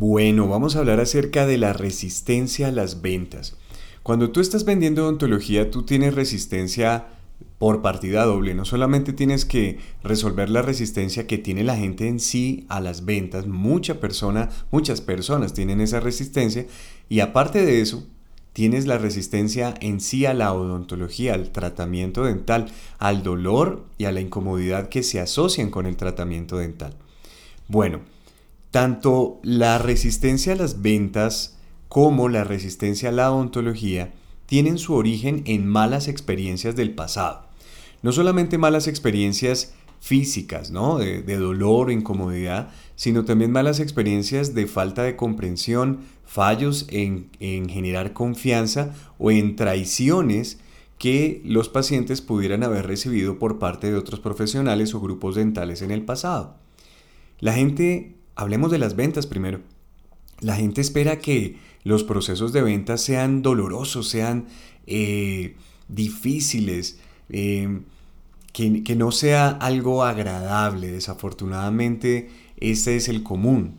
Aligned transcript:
Bueno, 0.00 0.46
vamos 0.46 0.76
a 0.76 0.78
hablar 0.78 1.00
acerca 1.00 1.44
de 1.44 1.58
la 1.58 1.72
resistencia 1.72 2.68
a 2.68 2.70
las 2.70 3.02
ventas. 3.02 3.56
Cuando 4.04 4.30
tú 4.30 4.38
estás 4.38 4.64
vendiendo 4.64 5.02
odontología, 5.02 5.72
tú 5.72 5.82
tienes 5.82 6.14
resistencia 6.14 7.08
por 7.58 7.82
partida 7.82 8.24
doble. 8.24 8.54
No 8.54 8.64
solamente 8.64 9.12
tienes 9.12 9.44
que 9.44 9.80
resolver 10.04 10.50
la 10.50 10.62
resistencia 10.62 11.26
que 11.26 11.36
tiene 11.36 11.64
la 11.64 11.76
gente 11.76 12.06
en 12.06 12.20
sí 12.20 12.64
a 12.68 12.80
las 12.80 13.06
ventas, 13.06 13.48
mucha 13.48 13.98
persona, 13.98 14.50
muchas 14.70 15.00
personas 15.00 15.52
tienen 15.52 15.80
esa 15.80 15.98
resistencia 15.98 16.66
y 17.08 17.18
aparte 17.18 17.66
de 17.66 17.80
eso, 17.80 18.06
tienes 18.52 18.86
la 18.86 18.98
resistencia 18.98 19.74
en 19.80 20.00
sí 20.00 20.26
a 20.26 20.32
la 20.32 20.52
odontología, 20.52 21.34
al 21.34 21.50
tratamiento 21.50 22.22
dental, 22.22 22.66
al 23.00 23.24
dolor 23.24 23.84
y 23.98 24.04
a 24.04 24.12
la 24.12 24.20
incomodidad 24.20 24.90
que 24.90 25.02
se 25.02 25.18
asocian 25.18 25.70
con 25.70 25.86
el 25.86 25.96
tratamiento 25.96 26.56
dental. 26.56 26.94
Bueno, 27.66 28.02
tanto 28.70 29.40
la 29.42 29.78
resistencia 29.78 30.52
a 30.52 30.56
las 30.56 30.82
ventas 30.82 31.58
como 31.88 32.28
la 32.28 32.44
resistencia 32.44 33.08
a 33.08 33.12
la 33.12 33.32
odontología 33.32 34.12
tienen 34.46 34.78
su 34.78 34.94
origen 34.94 35.42
en 35.46 35.66
malas 35.66 36.08
experiencias 36.08 36.76
del 36.76 36.94
pasado. 36.94 37.46
No 38.02 38.12
solamente 38.12 38.58
malas 38.58 38.86
experiencias 38.86 39.74
físicas, 40.00 40.70
¿no? 40.70 40.98
De, 40.98 41.22
dolor 41.36 41.88
o 41.88 41.90
incomodidad, 41.90 42.70
sino 42.94 43.24
también 43.24 43.50
malas 43.50 43.80
experiencias 43.80 44.54
de 44.54 44.66
falta 44.66 45.02
de 45.02 45.16
comprensión, 45.16 46.00
fallos 46.24 46.86
en 46.90 47.28
generar 47.68 48.12
confianza 48.12 48.94
o 49.18 49.30
en 49.30 49.56
traiciones 49.56 50.58
que 50.98 51.40
los 51.44 51.68
pacientes 51.68 52.20
pudieran 52.20 52.62
haber 52.64 52.86
recibido 52.86 53.38
por 53.38 53.58
parte 53.58 53.90
de 53.90 53.96
otros 53.96 54.20
profesionales 54.20 54.94
o 54.94 55.00
grupos 55.00 55.36
dentales 55.36 55.80
en 55.82 55.90
el 55.90 56.04
pasado. 56.04 56.56
La 57.38 57.54
gente 57.54 58.16
hablemos 58.38 58.70
de 58.70 58.78
las 58.78 58.96
ventas 58.96 59.26
primero. 59.26 59.60
La 60.40 60.54
gente 60.54 60.80
espera 60.80 61.18
que 61.18 61.58
los 61.82 62.04
procesos 62.04 62.52
de 62.52 62.62
ventas 62.62 63.02
sean 63.02 63.42
dolorosos, 63.42 64.08
sean 64.08 64.46
eh, 64.86 65.56
difíciles, 65.88 67.00
eh, 67.30 67.80
que, 68.52 68.94
no 68.96 69.10
sea 69.10 69.48
algo 69.48 70.04
agradable. 70.04 70.92
Desafortunadamente, 70.92 72.30
ese 72.58 72.96
es 72.96 73.08
el 73.08 73.24
común. 73.24 73.74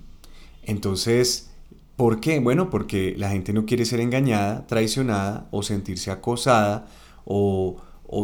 Entonces, 0.63 1.51
¿por 1.95 2.19
qué? 2.19 2.39
Bueno, 2.39 2.69
porque 2.69 3.15
la 3.17 3.29
gente 3.29 3.53
no 3.53 3.65
quiere 3.65 3.85
ser 3.85 4.01
engañada, 4.01 4.67
traicionada 4.67 5.47
o 5.51 5.63
sentirse 5.63 6.11
acosada 6.11 6.87
o 7.23 7.77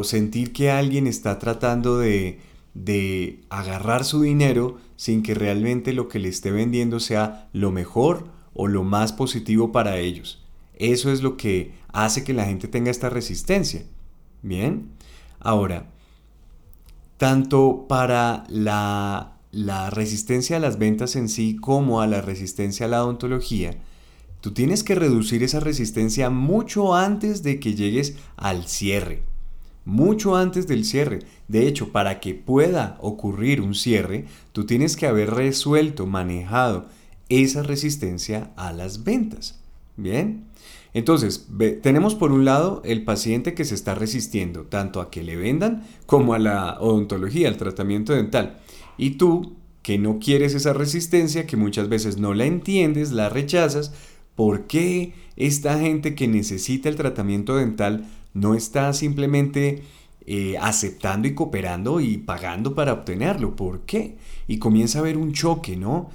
sentir 0.04 0.52
que 0.52 0.72
alguien 0.72 1.08
está 1.08 1.40
tratando 1.40 2.00
de 2.00 2.40
de 2.76 3.42
agarrar 3.50 4.04
su 4.04 4.22
dinero 4.22 4.78
sin 4.98 5.24
que 5.24 5.34
realmente 5.34 5.94
lo 5.94 6.08
que 6.08 6.20
le 6.20 6.28
esté 6.28 6.52
vendiendo 6.52 7.00
sea 7.00 7.50
lo 7.54 7.72
mejor 7.72 8.28
o 8.54 8.68
lo 8.68 8.84
más 8.84 9.14
positivo 9.14 9.72
para 9.72 9.98
ellos. 9.98 10.44
Eso 10.76 11.12
es 11.12 11.24
lo 11.24 11.38
que 11.38 11.74
hace 11.94 12.24
que 12.24 12.34
la 12.34 12.46
gente 12.46 12.68
tenga 12.68 12.92
esta 12.92 13.10
resistencia. 13.10 13.86
Bien, 14.42 14.90
ahora, 15.40 15.90
tanto 17.18 17.86
para 17.88 18.44
la, 18.50 19.38
la 19.52 19.90
resistencia 19.90 20.58
a 20.58 20.60
las 20.60 20.78
ventas 20.78 21.16
en 21.16 21.30
sí 21.30 21.56
como 21.56 22.02
a 22.02 22.08
la 22.08 22.22
resistencia 22.22 22.86
a 22.86 22.90
la 22.90 23.04
odontología, 23.04 23.72
tú 24.42 24.52
tienes 24.52 24.84
que 24.84 24.96
reducir 24.96 25.44
esa 25.44 25.62
resistencia 25.62 26.30
mucho 26.30 26.94
antes 26.94 27.42
de 27.42 27.60
que 27.62 27.74
llegues 27.74 28.18
al 28.36 28.68
cierre 28.68 29.24
mucho 29.86 30.36
antes 30.36 30.68
del 30.68 30.84
cierre. 30.84 31.20
De 31.48 31.68
hecho, 31.68 31.92
para 31.92 32.20
que 32.20 32.34
pueda 32.34 32.98
ocurrir 33.00 33.62
un 33.62 33.76
cierre, 33.76 34.26
tú 34.52 34.66
tienes 34.66 34.98
que 34.98 35.06
haber 35.06 35.32
resuelto, 35.32 36.08
manejado 36.08 36.88
esa 37.30 37.64
resistencia 37.64 38.52
a 38.58 38.74
las 38.74 39.04
ventas. 39.04 39.60
Bien. 39.96 40.46
Entonces, 40.94 41.48
tenemos 41.82 42.16
por 42.16 42.32
un 42.32 42.46
lado 42.46 42.82
el 42.86 43.04
paciente 43.04 43.54
que 43.54 43.66
se 43.66 43.76
está 43.76 43.96
resistiendo 43.96 44.64
tanto 44.64 45.02
a 45.02 45.12
que 45.12 45.24
le 45.24 45.36
vendan 45.36 45.84
como 46.06 46.34
a 46.34 46.40
la 46.40 46.80
odontología, 46.80 47.50
al 47.50 47.58
tratamiento 47.58 48.14
dental. 48.14 48.60
Y 48.98 49.12
tú, 49.12 49.56
que 49.82 49.98
no 49.98 50.20
quieres 50.20 50.56
esa 50.56 50.74
resistencia, 50.74 51.46
que 51.46 51.58
muchas 51.58 51.90
veces 51.90 52.18
no 52.18 52.34
la 52.34 52.46
entiendes, 52.46 53.12
la 53.12 53.30
rechazas, 53.30 53.94
¿por 54.36 54.68
qué 54.68 55.14
esta 55.36 55.78
gente 55.80 56.16
que 56.16 56.30
necesita 56.30 56.88
el 56.88 56.96
tratamiento 56.96 57.58
dental 57.58 58.06
no 58.36 58.54
está 58.54 58.94
simplemente 58.94 59.82
eh, 60.28 60.58
aceptando 60.60 61.28
y 61.28 61.34
cooperando 61.34 62.00
y 62.02 62.18
pagando 62.18 62.76
para 62.76 62.94
obtenerlo. 62.94 63.56
¿Por 63.56 63.82
qué? 63.82 64.18
Y 64.48 64.60
comienza 64.60 65.00
a 65.00 65.02
haber 65.02 65.18
un 65.18 65.34
choque, 65.34 65.76
¿no? 65.78 66.12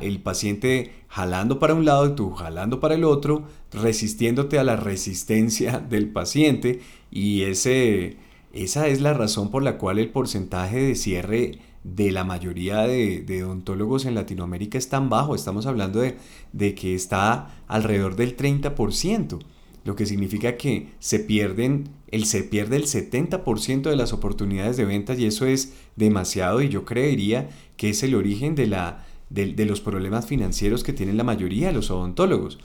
El 0.00 0.20
paciente 0.20 0.92
jalando 1.08 1.58
para 1.60 1.74
un 1.74 1.84
lado 1.84 2.06
y 2.06 2.14
tú 2.16 2.30
jalando 2.32 2.80
para 2.80 2.94
el 2.94 3.04
otro, 3.04 3.44
resistiéndote 3.72 4.58
a 4.58 4.64
la 4.64 4.76
resistencia 4.76 5.78
del 5.90 6.08
paciente 6.08 6.80
y 7.10 7.42
ese, 7.42 8.16
esa 8.52 8.88
es 8.88 9.00
la 9.00 9.14
razón 9.14 9.50
por 9.50 9.62
la 9.62 9.78
cual 9.78 9.98
el 9.98 10.08
porcentaje 10.08 10.80
de 10.80 10.94
cierre 10.94 11.58
de 11.84 12.10
la 12.10 12.24
mayoría 12.24 12.82
de, 12.82 13.20
de, 13.20 13.44
odontólogos 13.44 14.06
en 14.06 14.14
Latinoamérica 14.14 14.78
es 14.78 14.88
tan 14.88 15.08
bajo. 15.08 15.34
Estamos 15.34 15.66
hablando 15.66 16.00
de, 16.00 16.16
de 16.52 16.74
que 16.74 16.94
está 16.94 17.62
alrededor 17.68 18.16
del 18.16 18.36
30% 18.36 19.38
lo 19.84 19.96
que 19.96 20.06
significa 20.06 20.56
que 20.56 20.88
se 20.98 21.20
pierden 21.20 21.88
el, 22.08 22.26
se 22.26 22.42
pierde 22.42 22.76
el 22.76 22.84
70% 22.84 23.82
de 23.82 23.96
las 23.96 24.12
oportunidades 24.12 24.76
de 24.76 24.84
ventas 24.84 25.18
y 25.18 25.26
eso 25.26 25.46
es 25.46 25.74
demasiado 25.96 26.60
y 26.62 26.68
yo 26.68 26.84
creería 26.84 27.50
que 27.76 27.90
es 27.90 28.02
el 28.02 28.14
origen 28.14 28.54
de, 28.54 28.66
la, 28.66 29.06
de, 29.30 29.64
los 29.64 29.80
problemas 29.80 30.26
financieros 30.26 30.82
que 30.82 30.92
tienen 30.92 31.16
la 31.16 31.24
mayoría 31.24 31.68
de 31.68 31.74
los 31.74 31.90
odontólogos. 31.90 32.58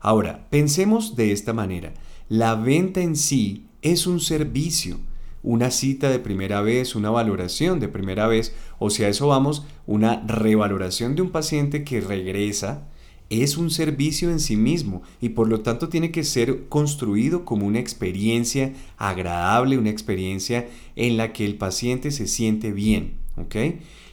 Ahora, 0.00 0.46
pensemos 0.50 1.16
de 1.16 1.32
esta 1.32 1.52
manera. 1.52 1.94
La 2.28 2.54
venta 2.54 3.00
en 3.00 3.16
sí 3.16 3.66
es 3.82 4.06
un 4.06 4.20
servicio, 4.20 4.98
una 5.42 5.70
cita 5.70 6.10
de 6.10 6.18
primera 6.18 6.60
vez, 6.60 6.94
una 6.94 7.10
valoración 7.10 7.80
de 7.80 7.88
primera 7.88 8.26
vez, 8.26 8.54
o 8.78 8.90
si 8.90 9.04
a 9.04 9.08
eso 9.08 9.28
vamos, 9.28 9.64
una 9.86 10.22
revaloración 10.26 11.16
de 11.16 11.22
un 11.22 11.30
paciente 11.30 11.84
que 11.84 12.00
regresa 12.00 12.86
es 13.30 13.56
un 13.56 13.70
servicio 13.70 14.30
en 14.30 14.40
sí 14.40 14.56
mismo 14.56 15.02
y 15.20 15.30
por 15.30 15.48
lo 15.48 15.60
tanto 15.60 15.88
tiene 15.88 16.10
que 16.10 16.24
ser 16.24 16.66
construido 16.68 17.44
como 17.44 17.66
una 17.66 17.78
experiencia 17.78 18.74
agradable, 18.98 19.78
una 19.78 19.90
experiencia 19.90 20.68
en 20.96 21.16
la 21.16 21.32
que 21.32 21.46
el 21.46 21.54
paciente 21.56 22.10
se 22.10 22.26
siente 22.26 22.72
bien. 22.72 23.14
¿ok? 23.36 23.56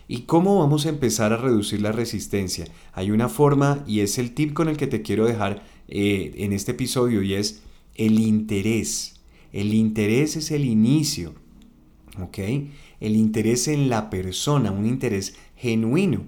¿Y 0.08 0.22
cómo 0.22 0.60
vamos 0.60 0.86
a 0.86 0.90
empezar 0.90 1.34
a 1.34 1.38
reducir 1.38 1.82
la 1.82 1.92
resistencia? 1.92 2.66
Hay 2.94 3.12
una 3.12 3.28
forma 3.28 3.84
y 3.88 4.02
es 4.02 4.20
el 4.20 4.34
tip 4.34 4.54
con 4.54 4.70
el 4.70 4.78
que 4.78 4.88
te 4.88 5.02
quiero 5.02 5.26
dejar 5.26 5.64
eh, 5.88 6.34
en 6.38 6.54
este 6.54 6.72
episodio 6.72 7.24
y 7.24 7.34
es 7.34 7.64
el 7.96 8.20
interés. 8.20 9.16
El 9.52 9.74
interés 9.74 10.36
es 10.36 10.52
el 10.52 10.64
inicio. 10.64 11.34
¿ok? 12.22 12.38
El 13.00 13.16
interés 13.16 13.68
en 13.68 13.90
la 13.90 14.12
persona, 14.12 14.72
un 14.72 14.86
interés 14.86 15.36
genuino. 15.56 16.26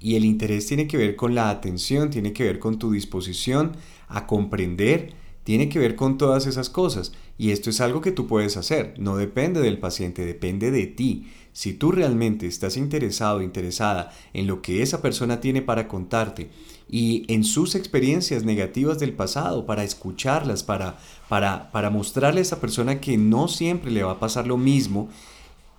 Y 0.00 0.16
el 0.16 0.24
interés 0.24 0.66
tiene 0.66 0.86
que 0.86 0.96
ver 0.96 1.16
con 1.16 1.34
la 1.34 1.50
atención, 1.50 2.10
tiene 2.10 2.32
que 2.32 2.44
ver 2.44 2.58
con 2.58 2.78
tu 2.78 2.92
disposición 2.92 3.72
a 4.08 4.26
comprender, 4.26 5.12
tiene 5.44 5.68
que 5.68 5.78
ver 5.78 5.96
con 5.96 6.18
todas 6.18 6.46
esas 6.46 6.70
cosas. 6.70 7.12
Y 7.36 7.50
esto 7.50 7.70
es 7.70 7.80
algo 7.80 8.00
que 8.00 8.12
tú 8.12 8.26
puedes 8.26 8.56
hacer, 8.56 8.94
no 8.98 9.16
depende 9.16 9.60
del 9.60 9.78
paciente, 9.78 10.26
depende 10.26 10.70
de 10.70 10.86
ti. 10.86 11.28
Si 11.52 11.72
tú 11.72 11.90
realmente 11.90 12.46
estás 12.46 12.76
interesado, 12.76 13.42
interesada 13.42 14.12
en 14.32 14.46
lo 14.46 14.62
que 14.62 14.82
esa 14.82 15.02
persona 15.02 15.40
tiene 15.40 15.62
para 15.62 15.88
contarte 15.88 16.50
y 16.88 17.24
en 17.28 17.44
sus 17.44 17.74
experiencias 17.74 18.44
negativas 18.44 18.98
del 18.98 19.12
pasado, 19.12 19.66
para 19.66 19.84
escucharlas, 19.84 20.62
para, 20.62 20.98
para, 21.28 21.70
para 21.70 21.90
mostrarle 21.90 22.40
a 22.40 22.42
esa 22.42 22.60
persona 22.60 23.00
que 23.00 23.18
no 23.18 23.48
siempre 23.48 23.90
le 23.90 24.02
va 24.02 24.12
a 24.12 24.20
pasar 24.20 24.46
lo 24.46 24.56
mismo, 24.56 25.08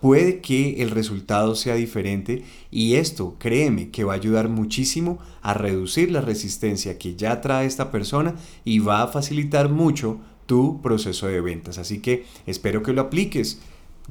puede 0.01 0.39
que 0.39 0.81
el 0.81 0.91
resultado 0.91 1.55
sea 1.55 1.75
diferente 1.75 2.43
y 2.71 2.95
esto, 2.95 3.35
créeme, 3.37 3.89
que 3.89 4.03
va 4.03 4.13
a 4.13 4.17
ayudar 4.17 4.49
muchísimo 4.49 5.19
a 5.41 5.53
reducir 5.53 6.11
la 6.11 6.21
resistencia 6.21 6.97
que 6.97 7.15
ya 7.15 7.41
trae 7.41 7.65
esta 7.65 7.91
persona 7.91 8.35
y 8.63 8.79
va 8.79 9.03
a 9.03 9.07
facilitar 9.07 9.69
mucho 9.69 10.19
tu 10.45 10.81
proceso 10.81 11.27
de 11.27 11.41
ventas. 11.41 11.77
Así 11.77 11.99
que 11.99 12.25
espero 12.45 12.81
que 12.81 12.93
lo 12.93 13.01
apliques. 13.01 13.59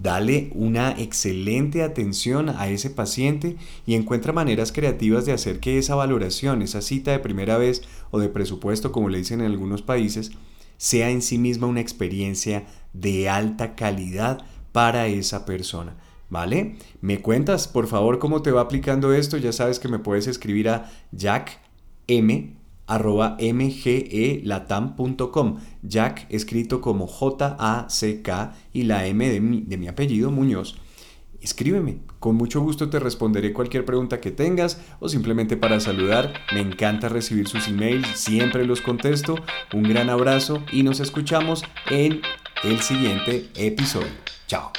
Dale 0.00 0.50
una 0.54 0.92
excelente 0.92 1.82
atención 1.82 2.50
a 2.50 2.68
ese 2.68 2.88
paciente 2.90 3.56
y 3.84 3.94
encuentra 3.94 4.32
maneras 4.32 4.70
creativas 4.70 5.26
de 5.26 5.32
hacer 5.32 5.58
que 5.58 5.78
esa 5.78 5.96
valoración, 5.96 6.62
esa 6.62 6.82
cita 6.82 7.10
de 7.10 7.18
primera 7.18 7.58
vez 7.58 7.82
o 8.12 8.20
de 8.20 8.28
presupuesto, 8.28 8.92
como 8.92 9.08
le 9.08 9.18
dicen 9.18 9.40
en 9.40 9.46
algunos 9.46 9.82
países, 9.82 10.30
sea 10.76 11.10
en 11.10 11.20
sí 11.20 11.36
misma 11.38 11.66
una 11.66 11.80
experiencia 11.80 12.64
de 12.92 13.28
alta 13.28 13.74
calidad 13.74 14.44
para 14.78 15.08
esa 15.08 15.44
persona. 15.44 15.96
¿Vale? 16.30 16.76
Me 17.00 17.20
cuentas, 17.20 17.66
por 17.66 17.88
favor, 17.88 18.20
cómo 18.20 18.42
te 18.42 18.52
va 18.52 18.60
aplicando 18.60 19.12
esto. 19.12 19.36
Ya 19.36 19.52
sabes 19.52 19.80
que 19.80 19.88
me 19.88 19.98
puedes 19.98 20.28
escribir 20.28 20.68
a 20.68 20.88
jackm 21.10 22.54
arroba 22.86 23.36
mgelatam.com. 23.40 25.56
Jack 25.82 26.26
escrito 26.28 26.80
como 26.80 27.08
J-A-C-K 27.08 28.54
y 28.72 28.84
la 28.84 29.08
M 29.08 29.28
de 29.28 29.40
mi, 29.40 29.62
de 29.62 29.78
mi 29.78 29.88
apellido 29.88 30.30
Muñoz. 30.30 30.76
Escríbeme, 31.40 31.98
con 32.20 32.36
mucho 32.36 32.60
gusto 32.60 32.88
te 32.88 33.00
responderé 33.00 33.52
cualquier 33.52 33.84
pregunta 33.84 34.20
que 34.20 34.30
tengas 34.30 34.80
o 35.00 35.08
simplemente 35.08 35.56
para 35.56 35.80
saludar. 35.80 36.34
Me 36.54 36.60
encanta 36.60 37.08
recibir 37.08 37.48
sus 37.48 37.66
emails, 37.66 38.06
siempre 38.14 38.64
los 38.64 38.80
contesto. 38.80 39.34
Un 39.74 39.82
gran 39.82 40.08
abrazo 40.08 40.62
y 40.70 40.84
nos 40.84 41.00
escuchamos 41.00 41.64
en 41.90 42.20
el 42.62 42.80
siguiente 42.80 43.48
episodio. 43.56 44.37
假 44.48 44.72